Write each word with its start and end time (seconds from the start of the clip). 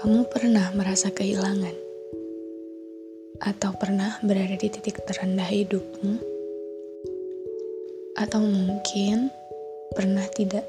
Kamu 0.00 0.32
pernah 0.32 0.72
merasa 0.72 1.12
kehilangan? 1.12 1.76
Atau 3.36 3.76
pernah 3.76 4.16
berada 4.24 4.56
di 4.56 4.72
titik 4.72 5.04
terendah 5.04 5.44
hidupmu? 5.44 6.16
Atau 8.16 8.40
mungkin 8.40 9.28
pernah 9.92 10.24
tidak 10.32 10.64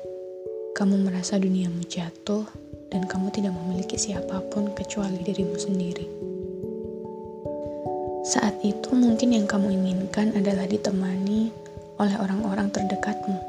kamu 0.76 1.08
merasa 1.08 1.40
duniamu 1.40 1.80
jatuh 1.88 2.44
dan 2.92 3.08
kamu 3.08 3.32
tidak 3.32 3.56
memiliki 3.56 3.96
siapa 3.96 4.44
pun 4.52 4.76
kecuali 4.76 5.24
dirimu 5.24 5.56
sendiri? 5.56 6.12
Saat 8.28 8.60
itu 8.68 8.92
mungkin 8.92 9.32
yang 9.32 9.48
kamu 9.48 9.80
inginkan 9.80 10.36
adalah 10.36 10.68
ditemani 10.68 11.56
oleh 12.04 12.20
orang-orang 12.20 12.68
terdekatmu. 12.68 13.40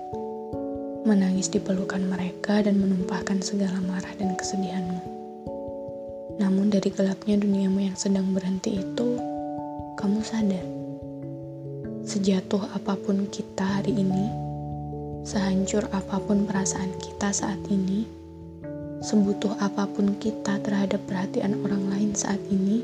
Menangis 1.11 1.51
di 1.51 1.59
pelukan 1.59 2.06
mereka 2.06 2.62
dan 2.62 2.78
menumpahkan 2.78 3.43
segala 3.43 3.83
marah 3.83 4.15
dan 4.15 4.39
kesedihanmu. 4.39 5.22
Namun 6.41 6.72
dari 6.72 6.88
gelapnya 6.88 7.36
duniamu 7.36 7.84
yang 7.84 7.97
sedang 7.98 8.33
berhenti 8.33 8.80
itu, 8.80 9.08
kamu 10.00 10.20
sadar. 10.25 10.64
Sejatuh 12.08 12.62
apa 12.72 12.97
pun 12.97 13.28
kita 13.28 13.62
hari 13.62 13.92
ini, 13.92 14.27
sehancur 15.22 15.86
apa 15.92 16.19
pun 16.19 16.48
perasaan 16.48 16.91
kita 16.98 17.30
saat 17.30 17.60
ini, 17.69 18.08
sebutuh 19.03 19.55
apa 19.62 19.86
pun 19.86 20.19
kita 20.19 20.58
terhadap 20.62 20.98
perhatian 21.06 21.62
orang 21.62 21.86
lain 21.91 22.10
saat 22.16 22.41
ini, 22.50 22.83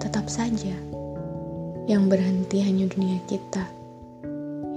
tetap 0.00 0.28
saja 0.30 0.72
yang 1.86 2.08
berhenti 2.08 2.64
hanya 2.64 2.88
dunia 2.88 3.20
kita, 3.28 3.64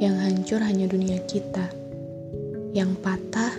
yang 0.03 0.19
hancur 0.19 0.59
hanya 0.59 0.85
dunia 0.85 1.23
kita, 1.23 1.71
yang 2.75 2.93
patah 2.99 3.55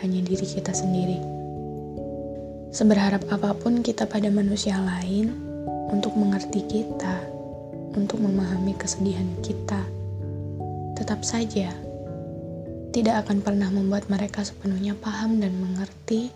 hanya 0.00 0.20
diri 0.22 0.46
kita 0.46 0.70
sendiri. 0.70 1.33
Seberharap 2.74 3.22
apa 3.30 3.54
pun 3.54 3.86
kita 3.86 4.02
pada 4.10 4.26
manusia 4.34 4.74
lain 4.82 5.30
untuk 5.94 6.18
mengerti 6.18 6.66
kita, 6.66 7.22
untuk 7.94 8.18
memahami 8.18 8.74
kesedihan 8.74 9.30
kita, 9.46 9.78
tetap 10.98 11.22
saja 11.22 11.70
tidak 12.90 13.26
akan 13.26 13.46
pernah 13.46 13.70
membuat 13.70 14.10
mereka 14.10 14.42
sepenuhnya 14.42 14.98
paham 14.98 15.38
dan 15.38 15.54
mengerti 15.54 16.34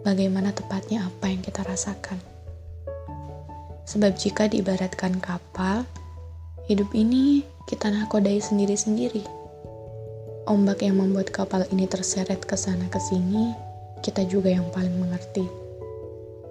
bagaimana 0.00 0.56
tepatnya 0.56 1.04
apa 1.12 1.28
yang 1.28 1.44
kita 1.44 1.60
rasakan. 1.68 2.24
Sebab 3.84 4.16
jika 4.16 4.48
diibaratkan 4.48 5.20
kapal, 5.20 5.84
hidup 6.72 6.88
ini 6.96 7.44
kita 7.68 7.92
nakodai 7.92 8.40
sendiri-sendiri. 8.40 9.28
Ombak 10.48 10.80
yang 10.80 11.04
membuat 11.04 11.28
kapal 11.36 11.68
ini 11.68 11.84
terseret 11.84 12.48
ke 12.48 12.56
sana 12.56 12.88
ke 12.88 12.96
sini, 12.96 13.52
kita 14.00 14.24
juga 14.24 14.52
yang 14.52 14.68
paling 14.72 14.96
mengerti. 15.00 15.65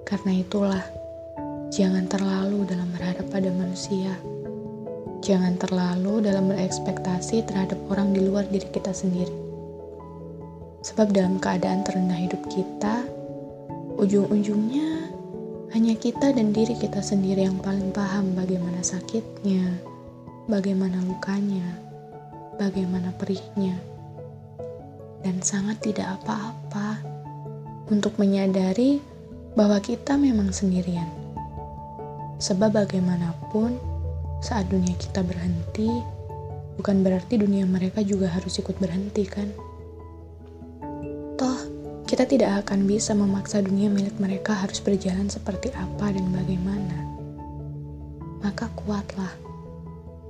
Karena 0.05 0.37
itulah, 0.37 0.85
jangan 1.73 2.05
terlalu 2.05 2.61
dalam 2.69 2.85
berharap 2.93 3.25
pada 3.33 3.49
manusia. 3.49 4.13
Jangan 5.25 5.57
terlalu 5.57 6.21
dalam 6.21 6.53
berekspektasi 6.53 7.41
terhadap 7.49 7.81
orang 7.89 8.13
di 8.13 8.21
luar 8.21 8.45
diri 8.45 8.69
kita 8.69 8.93
sendiri. 8.93 9.33
Sebab 10.85 11.09
dalam 11.09 11.41
keadaan 11.41 11.81
terendah 11.81 12.21
hidup 12.21 12.37
kita, 12.53 13.01
ujung-ujungnya 13.97 15.09
hanya 15.73 15.97
kita 15.97 16.29
dan 16.29 16.53
diri 16.53 16.77
kita 16.77 17.01
sendiri 17.01 17.41
yang 17.41 17.57
paling 17.57 17.89
paham 17.89 18.37
bagaimana 18.37 18.85
sakitnya, 18.85 19.81
bagaimana 20.45 21.01
lukanya, 21.01 21.81
bagaimana 22.61 23.09
perihnya. 23.17 23.73
Dan 25.25 25.41
sangat 25.41 25.81
tidak 25.81 26.21
apa-apa 26.21 27.01
untuk 27.89 28.13
menyadari 28.21 29.14
bahwa 29.55 29.79
kita 29.79 30.19
memang 30.19 30.51
sendirian. 30.51 31.07
Sebab 32.43 32.75
bagaimanapun, 32.75 33.79
saat 34.43 34.67
dunia 34.67 34.91
kita 34.99 35.23
berhenti, 35.23 35.87
bukan 36.75 37.01
berarti 37.01 37.39
dunia 37.39 37.63
mereka 37.63 38.03
juga 38.03 38.27
harus 38.27 38.59
ikut 38.59 38.75
berhenti 38.75 39.23
kan? 39.23 39.47
Toh, 41.39 41.59
kita 42.03 42.27
tidak 42.27 42.67
akan 42.67 42.83
bisa 42.83 43.15
memaksa 43.15 43.63
dunia 43.63 43.87
milik 43.87 44.19
mereka 44.19 44.51
harus 44.51 44.83
berjalan 44.83 45.31
seperti 45.31 45.71
apa 45.71 46.11
dan 46.11 46.27
bagaimana. 46.35 46.97
Maka 48.43 48.67
kuatlah, 48.75 49.31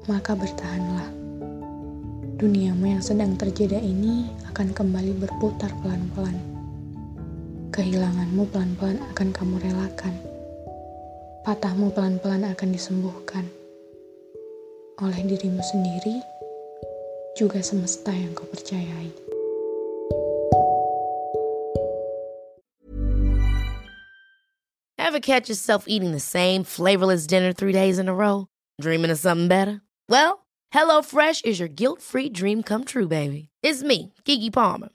maka 0.06 0.38
bertahanlah. 0.38 1.10
Duniamu 2.38 2.94
yang 2.94 3.02
sedang 3.02 3.34
terjeda 3.34 3.82
ini 3.82 4.30
akan 4.54 4.70
kembali 4.70 5.18
berputar 5.18 5.74
pelan-pelan 5.82 6.55
Kehilanganmu 7.76 8.56
pelan-pelan 8.56 9.04
akan 9.12 9.36
kamu 9.36 9.60
relakan. 9.60 10.16
Patahmu 11.44 11.92
pelan-pelan 11.92 12.48
akan 12.48 12.72
disembuhkan. 12.72 13.52
Oleh 15.04 15.20
dirimu 15.28 15.60
sendiri, 15.60 16.24
juga 17.36 17.60
semesta 17.60 18.16
yang 18.16 18.32
kau 18.32 18.48
percayai. 18.48 19.12
Ever 24.96 25.20
catch 25.20 25.52
yourself 25.52 25.84
eating 25.92 26.16
the 26.16 26.24
same 26.24 26.64
flavorless 26.64 27.28
dinner 27.28 27.52
three 27.52 27.76
days 27.76 28.00
in 28.00 28.08
a 28.08 28.16
row? 28.16 28.48
Dreaming 28.80 29.12
of 29.12 29.20
something 29.20 29.52
better? 29.52 29.84
Well, 30.08 30.48
HelloFresh 30.72 31.44
is 31.44 31.60
your 31.60 31.68
guilt-free 31.68 32.32
dream 32.32 32.64
come 32.64 32.88
true, 32.88 33.12
baby. 33.12 33.52
It's 33.60 33.84
me, 33.84 34.16
Kiki 34.24 34.48
Palmer. 34.48 34.95